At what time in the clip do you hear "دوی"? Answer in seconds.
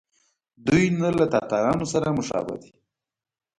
0.65-0.85